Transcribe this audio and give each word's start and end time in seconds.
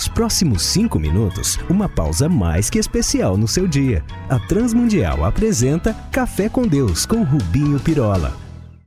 Nos 0.00 0.08
próximos 0.08 0.62
cinco 0.62 0.98
minutos, 0.98 1.58
uma 1.68 1.86
pausa 1.86 2.26
mais 2.26 2.70
que 2.70 2.78
especial 2.78 3.36
no 3.36 3.46
seu 3.46 3.68
dia. 3.68 4.02
A 4.30 4.38
Transmundial 4.38 5.26
apresenta 5.26 5.92
Café 6.10 6.48
com 6.48 6.66
Deus 6.66 7.04
com 7.04 7.22
Rubinho 7.22 7.78
Pirola. 7.78 8.34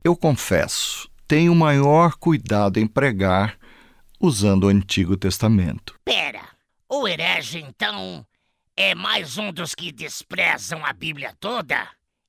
Eu 0.02 0.16
confesso, 0.16 1.08
tenho 1.28 1.54
maior 1.54 2.16
cuidado 2.16 2.80
em 2.80 2.86
pregar 2.88 3.56
usando 4.18 4.64
o 4.64 4.68
Antigo 4.68 5.16
Testamento. 5.16 5.94
Pera, 6.04 6.42
o 6.88 7.06
herege 7.06 7.60
então 7.60 8.26
é 8.76 8.92
mais 8.92 9.38
um 9.38 9.52
dos 9.52 9.72
que 9.72 9.92
desprezam 9.92 10.84
a 10.84 10.92
Bíblia 10.92 11.32
toda? 11.38 11.86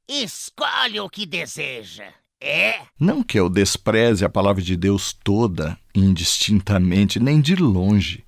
Escolhe 0.08 1.00
o 1.00 1.10
que 1.10 1.26
deseja. 1.26 2.06
É? 2.40 2.82
Não 3.00 3.24
que 3.24 3.40
eu 3.40 3.50
despreze 3.50 4.24
a 4.24 4.30
palavra 4.30 4.62
de 4.62 4.78
Deus 4.78 5.12
toda, 5.12 5.76
indistintamente, 5.96 7.20
nem 7.20 7.42
de 7.42 7.56
longe. 7.56 8.25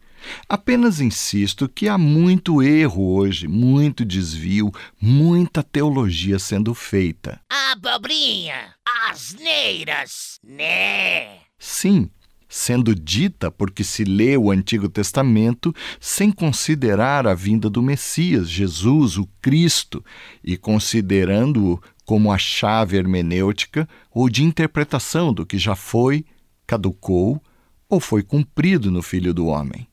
Apenas 0.48 1.00
insisto 1.00 1.68
que 1.68 1.88
há 1.88 1.98
muito 1.98 2.62
erro 2.62 3.14
hoje, 3.16 3.48
muito 3.48 4.06
desvio, 4.06 4.72
muita 5.02 5.62
teologia 5.62 6.40
sendo 6.40 6.74
feita. 6.74 7.40
Abobrinha, 7.50 8.74
asneiras, 9.10 10.40
né? 10.44 11.40
Sim, 11.60 12.10
sendo 12.48 12.96
dita 12.96 13.52
porque 13.52 13.84
se 13.84 14.04
lê 14.04 14.38
o 14.38 14.52
Antigo 14.52 14.88
Testamento 14.88 15.74
sem 16.00 16.32
considerar 16.32 17.28
a 17.28 17.34
vinda 17.34 17.70
do 17.70 17.82
Messias, 17.82 18.50
Jesus, 18.50 19.18
o 19.18 19.28
Cristo, 19.42 20.04
e 20.44 20.58
considerando-o 20.58 21.82
como 22.06 22.32
a 22.32 22.38
chave 22.38 22.96
hermenêutica 22.96 23.88
ou 24.12 24.30
de 24.30 24.44
interpretação 24.44 25.34
do 25.34 25.46
que 25.46 25.58
já 25.58 25.75
foi, 25.75 26.25
caducou 26.66 27.42
ou 27.89 28.00
foi 28.00 28.24
cumprido 28.24 28.89
no 28.89 29.02
Filho 29.02 29.34
do 29.34 29.48
Homem. 29.48 29.88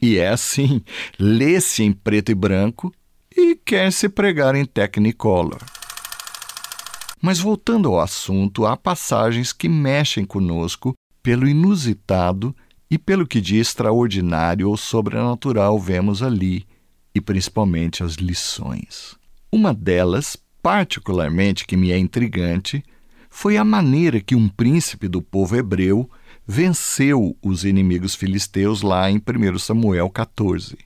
E 0.00 0.16
é 0.16 0.28
assim, 0.28 0.82
lê-se 1.18 1.82
em 1.82 1.92
preto 1.92 2.30
e 2.30 2.34
branco 2.34 2.92
e 3.36 3.56
quer-se 3.56 4.08
pregar 4.08 4.54
em 4.54 4.64
Technicolor. 4.64 5.58
Mas 7.20 7.40
voltando 7.40 7.88
ao 7.88 8.00
assunto, 8.00 8.64
há 8.64 8.76
passagens 8.76 9.52
que 9.52 9.68
mexem 9.68 10.24
conosco 10.24 10.94
pelo 11.22 11.48
inusitado 11.48 12.54
e 12.90 12.96
pelo 12.96 13.26
que 13.26 13.40
de 13.40 13.56
extraordinário 13.56 14.68
ou 14.68 14.76
sobrenatural 14.76 15.78
vemos 15.78 16.22
ali, 16.22 16.64
e 17.14 17.20
principalmente 17.20 18.02
as 18.02 18.14
lições. 18.14 19.16
Uma 19.50 19.74
delas, 19.74 20.36
particularmente 20.62 21.66
que 21.66 21.76
me 21.76 21.90
é 21.90 21.98
intrigante, 21.98 22.84
foi 23.28 23.56
a 23.56 23.64
maneira 23.64 24.20
que 24.20 24.34
um 24.34 24.48
príncipe 24.48 25.08
do 25.08 25.20
povo 25.20 25.56
hebreu 25.56 26.08
venceu 26.50 27.36
os 27.42 27.62
inimigos 27.66 28.14
filisteus 28.14 28.80
lá 28.80 29.10
em 29.10 29.18
1 29.18 29.58
Samuel 29.58 30.08
14. 30.08 30.78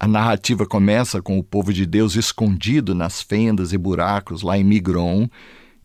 A 0.00 0.08
narrativa 0.08 0.64
começa 0.64 1.20
com 1.20 1.38
o 1.38 1.44
povo 1.44 1.74
de 1.74 1.84
Deus 1.84 2.16
escondido 2.16 2.94
nas 2.94 3.20
fendas 3.20 3.74
e 3.74 3.76
buracos 3.76 4.40
lá 4.40 4.56
em 4.56 4.64
Migron, 4.64 5.28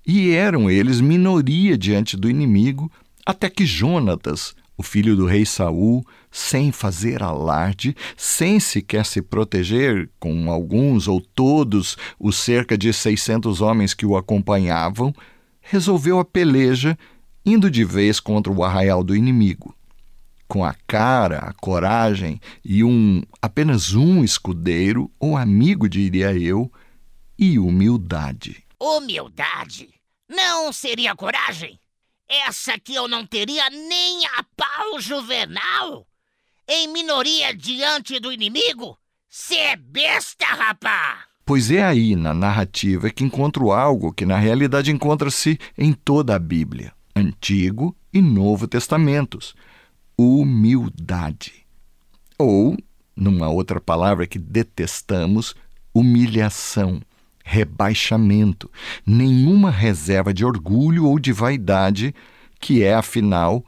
e 0.07 0.31
eram 0.31 0.71
eles 0.71 1.01
minoria 1.01 1.77
diante 1.77 2.15
do 2.15 2.29
inimigo, 2.29 2.89
até 3.25 3.49
que 3.49 3.65
Jonatas, 3.65 4.55
o 4.77 4.83
filho 4.83 5.17
do 5.17 5.25
rei 5.25 5.45
Saul, 5.45 6.05
sem 6.31 6.71
fazer 6.71 7.21
alarde, 7.21 7.93
sem 8.15 8.57
sequer 8.57 9.05
se 9.05 9.21
proteger 9.21 10.09
com 10.17 10.49
alguns 10.49 11.09
ou 11.09 11.19
todos 11.19 11.97
os 12.17 12.37
cerca 12.37 12.77
de 12.77 12.93
600 12.93 13.59
homens 13.59 13.93
que 13.93 14.05
o 14.05 14.15
acompanhavam, 14.15 15.13
resolveu 15.59 16.19
a 16.19 16.25
peleja 16.25 16.97
indo 17.45 17.69
de 17.69 17.83
vez 17.83 18.19
contra 18.19 18.51
o 18.51 18.63
arraial 18.63 19.03
do 19.03 19.15
inimigo. 19.15 19.75
Com 20.47 20.63
a 20.63 20.75
cara, 20.85 21.39
a 21.39 21.53
coragem 21.53 22.39
e 22.63 22.83
um 22.83 23.23
apenas 23.41 23.93
um 23.93 24.23
escudeiro 24.23 25.11
ou 25.19 25.35
amigo, 25.35 25.89
diria 25.89 26.33
eu, 26.33 26.71
e 27.37 27.57
humildade. 27.57 28.63
Humildade? 28.79 29.89
Não 30.29 30.71
seria 30.71 31.15
coragem? 31.15 31.79
Essa 32.27 32.79
que 32.79 32.93
eu 32.93 33.07
não 33.07 33.25
teria 33.25 33.69
nem 33.69 34.25
a 34.25 34.43
pau 34.55 34.99
juvenal? 34.99 36.07
Em 36.67 36.87
minoria 36.87 37.53
diante 37.55 38.19
do 38.19 38.31
inimigo? 38.31 38.97
Cê 39.29 39.55
é 39.55 39.75
besta, 39.75 40.45
rapá! 40.45 41.25
Pois 41.45 41.69
é 41.71 41.83
aí 41.83 42.15
na 42.15 42.33
narrativa 42.33 43.09
que 43.09 43.23
encontro 43.23 43.71
algo 43.71 44.13
que 44.13 44.25
na 44.25 44.37
realidade 44.37 44.91
encontra-se 44.91 45.59
em 45.77 45.91
toda 45.91 46.35
a 46.35 46.39
Bíblia. 46.39 46.93
Antigo 47.15 47.95
e 48.13 48.21
Novo 48.21 48.67
Testamentos. 48.67 49.55
Humildade. 50.17 51.65
Ou, 52.37 52.77
numa 53.15 53.49
outra 53.49 53.79
palavra 53.79 54.27
que 54.27 54.39
detestamos, 54.39 55.55
humilhação, 55.93 57.01
rebaixamento, 57.43 58.69
nenhuma 59.05 59.69
reserva 59.69 60.33
de 60.33 60.45
orgulho 60.45 61.05
ou 61.05 61.19
de 61.19 61.31
vaidade, 61.31 62.13
que 62.59 62.83
é, 62.83 62.95
afinal, 62.95 63.63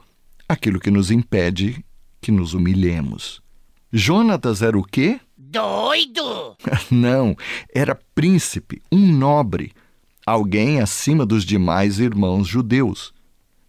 aquilo 0.48 0.80
que 0.80 0.90
nos 0.90 1.10
impede 1.10 1.84
que 2.20 2.32
nos 2.32 2.54
humilhemos. 2.54 3.40
Jonatas 3.92 4.62
era 4.62 4.76
o 4.76 4.82
quê? 4.82 5.20
Doido! 5.36 6.56
Não, 6.90 7.36
era 7.72 7.98
príncipe, 8.14 8.82
um 8.90 9.12
nobre, 9.12 9.72
alguém 10.24 10.80
acima 10.80 11.24
dos 11.24 11.44
demais 11.44 12.00
irmãos 12.00 12.48
judeus. 12.48 13.14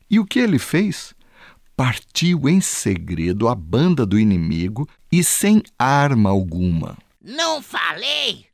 E 0.09 0.19
o 0.19 0.25
que 0.25 0.39
ele 0.39 0.57
fez? 0.59 1.13
Partiu 1.75 2.47
em 2.49 2.61
segredo 2.61 3.47
a 3.47 3.55
banda 3.55 4.05
do 4.05 4.17
inimigo 4.17 4.87
e 5.11 5.23
sem 5.23 5.61
arma 5.77 6.29
alguma. 6.29 6.97
Não 7.21 7.61
falei? 7.61 8.45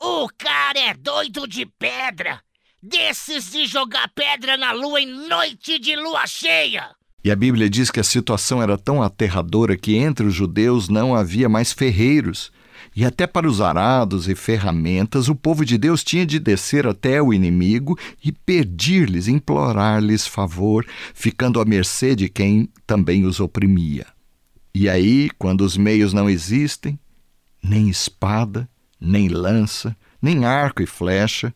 O 0.00 0.28
cara 0.36 0.78
é 0.78 0.94
doido 0.94 1.46
de 1.46 1.66
pedra! 1.66 2.42
Desses 2.82 3.52
de 3.52 3.66
jogar 3.66 4.08
pedra 4.08 4.56
na 4.56 4.72
lua 4.72 5.00
em 5.00 5.06
noite 5.06 5.78
de 5.78 5.94
lua 5.94 6.26
cheia! 6.26 6.90
E 7.24 7.30
a 7.30 7.36
Bíblia 7.36 7.70
diz 7.70 7.88
que 7.88 8.00
a 8.00 8.04
situação 8.04 8.60
era 8.60 8.76
tão 8.76 9.00
aterradora 9.00 9.76
que 9.76 9.94
entre 9.94 10.26
os 10.26 10.34
judeus 10.34 10.88
não 10.88 11.14
havia 11.14 11.48
mais 11.48 11.72
ferreiros 11.72 12.50
e 12.94 13.04
até 13.04 13.26
para 13.26 13.48
os 13.48 13.60
arados 13.60 14.28
e 14.28 14.34
ferramentas, 14.34 15.28
o 15.28 15.34
povo 15.34 15.64
de 15.64 15.78
Deus 15.78 16.02
tinha 16.04 16.26
de 16.26 16.38
descer 16.38 16.86
até 16.86 17.22
o 17.22 17.32
inimigo 17.32 17.98
e 18.22 18.32
pedir-lhes, 18.32 19.28
implorar-lhes 19.28 20.26
favor, 20.26 20.86
ficando 21.14 21.60
à 21.60 21.64
mercê 21.64 22.14
de 22.14 22.28
quem 22.28 22.68
também 22.86 23.24
os 23.24 23.40
oprimia. 23.40 24.06
E 24.74 24.88
aí, 24.88 25.30
quando 25.38 25.62
os 25.62 25.76
meios 25.76 26.12
não 26.12 26.28
existem, 26.28 26.98
nem 27.62 27.88
espada, 27.88 28.68
nem 29.00 29.28
lança, 29.28 29.96
nem 30.20 30.44
arco 30.44 30.82
e 30.82 30.86
flecha, 30.86 31.54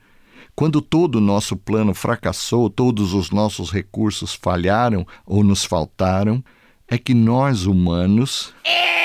quando 0.55 0.81
todo 0.81 1.17
o 1.17 1.21
nosso 1.21 1.57
plano 1.57 1.95
fracassou, 1.95 2.71
todos 2.71 3.13
os 3.13 3.31
nossos 3.31 3.71
recursos 3.71 4.35
falharam 4.35 5.07
ou 5.27 5.45
nos 5.45 5.65
faltaram, 5.65 6.43
é 6.89 6.97
que 6.97 7.13
nós 7.13 7.67
humanos. 7.67 8.55
Eita, 8.65 8.96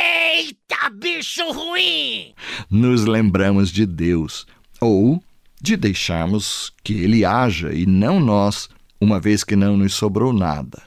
bicho 1.22 1.52
ruim! 1.52 2.34
Nos 2.68 3.06
lembramos 3.06 3.70
de 3.70 3.86
Deus, 3.86 4.48
ou 4.82 5.24
de 5.62 5.78
deixarmos 5.78 6.74
que 6.84 6.94
Ele 6.94 7.24
haja 7.24 7.72
e 7.72 7.86
não 7.86 8.20
nós, 8.20 8.68
uma 9.00 9.20
vez 9.20 9.44
que 9.44 9.56
não 9.56 9.78
nos 9.78 9.94
sobrou 9.94 10.34
nada. 10.34 10.82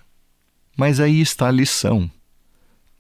Mas 0.77 0.99
aí 0.99 1.21
está 1.21 1.47
a 1.47 1.53
lição. 1.53 2.11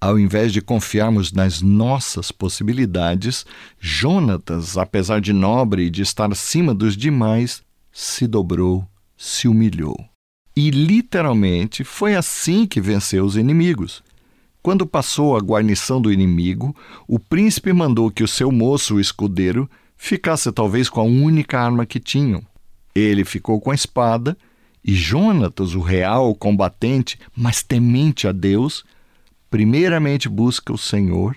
Ao 0.00 0.16
invés 0.16 0.52
de 0.52 0.60
confiarmos 0.60 1.32
nas 1.32 1.60
nossas 1.60 2.30
possibilidades, 2.30 3.44
Jonatas, 3.80 4.78
apesar 4.78 5.20
de 5.20 5.32
nobre 5.32 5.86
e 5.86 5.90
de 5.90 6.02
estar 6.02 6.30
acima 6.30 6.72
dos 6.72 6.96
demais, 6.96 7.64
se 7.90 8.28
dobrou, 8.28 8.86
se 9.16 9.48
humilhou. 9.48 9.96
E 10.56 10.70
literalmente 10.70 11.82
foi 11.82 12.14
assim 12.14 12.64
que 12.64 12.80
venceu 12.80 13.24
os 13.24 13.36
inimigos. 13.36 14.04
Quando 14.64 14.86
passou 14.86 15.36
a 15.36 15.40
guarnição 15.40 16.00
do 16.00 16.10
inimigo, 16.10 16.74
o 17.06 17.18
príncipe 17.18 17.70
mandou 17.70 18.10
que 18.10 18.24
o 18.24 18.26
seu 18.26 18.50
moço, 18.50 18.94
o 18.94 19.00
escudeiro, 19.00 19.70
ficasse 19.94 20.50
talvez 20.50 20.88
com 20.88 21.02
a 21.02 21.04
única 21.04 21.60
arma 21.60 21.84
que 21.84 22.00
tinham. 22.00 22.42
Ele 22.94 23.26
ficou 23.26 23.60
com 23.60 23.70
a 23.70 23.74
espada, 23.74 24.34
e 24.82 24.94
Jonatas, 24.94 25.74
o 25.74 25.80
real 25.80 26.34
combatente, 26.34 27.18
mas 27.36 27.62
temente 27.62 28.26
a 28.26 28.32
Deus, 28.32 28.86
primeiramente 29.50 30.30
busca 30.30 30.72
o 30.72 30.78
Senhor, 30.78 31.36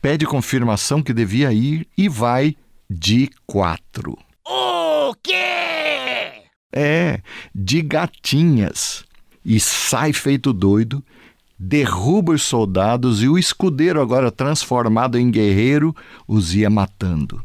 pede 0.00 0.24
confirmação 0.24 1.02
que 1.02 1.12
devia 1.12 1.52
ir 1.52 1.84
e 1.98 2.08
vai 2.08 2.54
de 2.88 3.28
quatro. 3.44 4.16
O 4.46 5.12
quê? 5.20 6.44
É, 6.72 7.20
de 7.52 7.82
gatinhas. 7.82 9.04
E 9.44 9.58
sai 9.58 10.12
feito 10.12 10.52
doido 10.52 11.02
derruba 11.58 12.32
os 12.32 12.42
soldados 12.42 13.22
e 13.22 13.28
o 13.28 13.38
escudeiro, 13.38 14.00
agora 14.00 14.30
transformado 14.30 15.18
em 15.18 15.30
guerreiro, 15.30 15.94
os 16.26 16.54
ia 16.54 16.68
matando. 16.68 17.42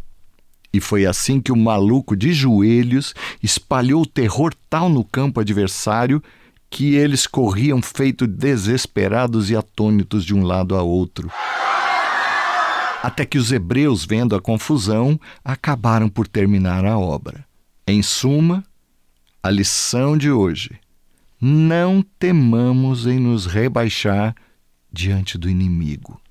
E 0.74 0.80
foi 0.80 1.06
assim 1.06 1.42
que 1.42 1.52
o 1.52 1.58
maluco 1.58 2.16
de 2.16 2.34
joelhos 2.34 3.14
espalhou 3.44 4.06
terror 4.06 4.54
tal 4.70 4.90
no 4.90 5.04
campo 5.04 5.40
adversário 5.40 6.24
que 6.70 6.96
eles 6.96 7.28
corriam 7.28 7.82
feito 7.82 8.26
desesperados 8.26 9.50
e 9.50 9.56
atônitos 9.56 10.24
de 10.24 10.34
um 10.34 10.44
lado 10.44 10.76
a 10.76 10.82
outro. 10.82 11.30
Até 13.04 13.26
que 13.26 13.38
os 13.38 13.52
hebreus, 13.52 14.06
vendo 14.06 14.36
a 14.36 14.42
confusão, 14.42 15.20
acabaram 15.44 16.08
por 16.08 16.28
terminar 16.28 16.86
a 16.86 16.98
obra. 16.98 17.44
Em 17.86 18.02
suma, 18.02 18.64
a 19.44 19.50
lição 19.50 20.16
de 20.16 20.32
hoje: 20.32 20.80
não 21.42 22.04
temamos 22.20 23.08
em 23.08 23.20
nos 23.20 23.48
rebaixar 23.48 24.36
diante 24.94 25.40
do 25.40 25.50
inimigo. 25.50 26.22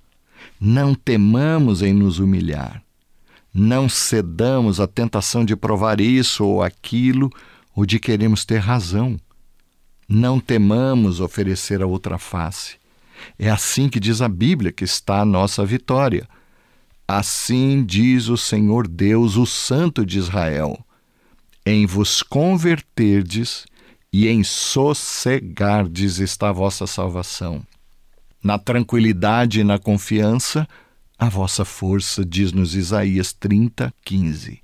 Não 0.61 0.95
temamos 0.95 1.83
em 1.83 1.93
nos 1.93 2.21
humilhar. 2.21 2.81
Não 3.53 3.89
cedamos 3.89 4.79
à 4.79 4.87
tentação 4.87 5.45
de 5.45 5.57
provar 5.57 6.01
isso 6.01 6.45
ou 6.45 6.63
aquilo 6.63 7.29
ou 7.75 7.85
de 7.85 7.99
queremos 7.99 8.45
ter 8.45 8.59
razão. 8.59 9.19
Não 10.09 10.39
temamos 10.39 11.19
oferecer 11.19 11.83
a 11.83 11.87
outra 11.87 12.17
face. 12.17 12.77
É 13.37 13.51
assim 13.51 13.89
que 13.89 13.99
diz 13.99 14.23
a 14.23 14.29
Bíblia 14.29 14.71
que 14.71 14.85
está 14.85 15.23
a 15.23 15.25
nossa 15.25 15.67
vitória. 15.67 16.29
Assim 17.09 17.85
diz 17.85 18.29
o 18.29 18.37
Senhor 18.37 18.87
Deus, 18.87 19.37
o 19.37 19.45
Santo 19.45 20.07
de 20.07 20.19
Israel: 20.19 20.79
em 21.67 21.85
vos 21.85 22.23
converterdes 22.23 23.67
e 24.13 24.29
em 24.29 24.43
sossegardes 24.43 26.19
está 26.19 26.49
a 26.49 26.53
vossa 26.53 26.87
salvação. 26.87 27.63
Na 28.43 28.59
tranquilidade 28.59 29.61
e 29.61 29.65
na 29.65 29.79
confiança, 29.79 30.67
a 31.19 31.29
vossa 31.29 31.65
força, 31.65 32.25
diz-nos 32.25 32.75
Isaías 32.75 33.33
30, 33.33 33.93
15. 34.05 34.61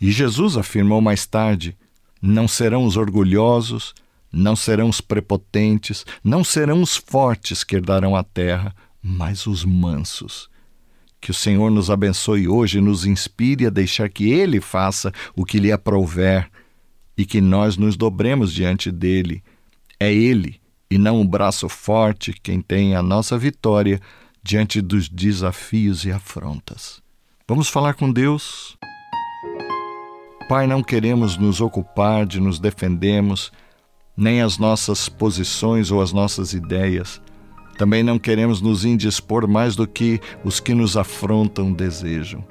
E 0.00 0.10
Jesus 0.10 0.56
afirmou 0.56 1.00
mais 1.00 1.24
tarde: 1.24 1.76
Não 2.20 2.48
serão 2.48 2.84
os 2.84 2.96
orgulhosos, 2.96 3.94
não 4.32 4.56
serão 4.56 4.88
os 4.88 5.00
prepotentes, 5.00 6.04
não 6.22 6.42
serão 6.42 6.82
os 6.82 6.96
fortes 6.96 7.62
que 7.62 7.76
herdarão 7.76 8.16
a 8.16 8.24
terra, 8.24 8.74
mas 9.00 9.46
os 9.46 9.64
mansos. 9.64 10.50
Que 11.20 11.30
o 11.30 11.34
Senhor 11.34 11.70
nos 11.70 11.88
abençoe 11.88 12.48
hoje 12.48 12.78
e 12.78 12.80
nos 12.80 13.06
inspire 13.06 13.66
a 13.66 13.70
deixar 13.70 14.08
que 14.08 14.28
Ele 14.28 14.60
faça 14.60 15.12
o 15.36 15.44
que 15.44 15.60
lhe 15.60 15.70
aprouver 15.70 16.50
e 17.16 17.24
que 17.24 17.40
nós 17.40 17.76
nos 17.76 17.96
dobremos 17.96 18.52
diante 18.52 18.90
dele. 18.90 19.42
É 19.98 20.12
Ele 20.12 20.60
e 20.90 20.98
não 20.98 21.20
o 21.20 21.24
braço 21.24 21.68
forte 21.68 22.34
quem 22.42 22.60
tem 22.60 22.94
a 22.94 23.02
nossa 23.02 23.38
vitória 23.38 24.00
diante 24.42 24.80
dos 24.80 25.08
desafios 25.08 26.04
e 26.04 26.12
afrontas. 26.12 27.00
Vamos 27.48 27.68
falar 27.68 27.94
com 27.94 28.12
Deus? 28.12 28.76
Pai, 30.48 30.66
não 30.66 30.82
queremos 30.82 31.36
nos 31.36 31.60
ocupar 31.60 32.26
de 32.26 32.40
nos 32.40 32.58
defendermos, 32.58 33.50
nem 34.16 34.42
as 34.42 34.58
nossas 34.58 35.08
posições 35.08 35.90
ou 35.90 36.02
as 36.02 36.12
nossas 36.12 36.52
ideias. 36.52 37.22
Também 37.78 38.02
não 38.02 38.18
queremos 38.18 38.60
nos 38.60 38.84
indispor 38.84 39.48
mais 39.48 39.74
do 39.74 39.86
que 39.86 40.20
os 40.44 40.60
que 40.60 40.74
nos 40.74 40.96
afrontam 40.96 41.72
desejam. 41.72 42.44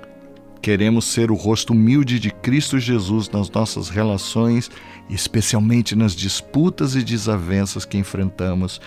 Queremos 0.62 1.06
ser 1.06 1.31
o 1.31 1.36
rosto 1.36 1.74
humilde 1.74 2.19
de 2.19 2.30
Cristo 2.30 2.78
Jesus 2.80 3.30
nas 3.30 3.50
nossas 3.50 3.90
relações, 3.90 4.69
especialmente 5.10 5.96
nas 5.96 6.16
disputas 6.16 6.96
e 6.96 7.04
desavenças 7.04 7.84
que 7.84 7.98
enfrentamos 7.98 8.80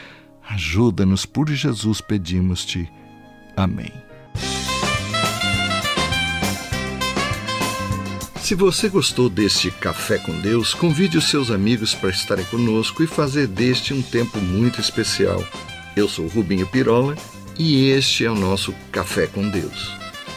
Ajuda-nos 0.49 1.25
por 1.25 1.49
Jesus, 1.49 2.01
pedimos-te. 2.01 2.91
Amém. 3.57 3.93
Se 8.43 8.55
você 8.55 8.91
gostou 8.91 9.31
deste 9.31 9.71
Café 9.71 10.19
com 10.19 10.39
Deus, 10.41 10.75
convide 10.75 11.17
os 11.17 11.31
seus 11.31 11.51
amigos 11.51 11.95
para 11.95 12.11
estarem 12.11 12.45
conosco 12.47 13.03
e 13.03 13.07
fazer 13.07 13.47
deste 13.47 13.95
um 13.95 14.03
tempo 14.03 14.39
muito 14.39 14.81
especial. 14.81 15.43
Eu 15.97 16.07
sou 16.09 16.27
Rubinho 16.27 16.67
Pirola 16.67 17.17
e 17.59 17.89
este 17.89 18.27
é 18.27 18.31
o 18.31 18.35
nosso 18.35 18.75
Café 18.93 19.27
com 19.27 19.49
Deus, 19.49 19.91